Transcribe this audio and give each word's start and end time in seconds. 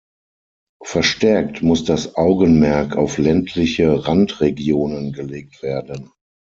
Verstärkt 0.83 1.61
muss 1.61 1.83
das 1.85 2.15
Augenmerk 2.15 2.95
auf 2.95 3.19
ländliche 3.19 4.03
Randregionen 4.07 5.13
gelegt 5.13 5.61
werden. 5.61 6.09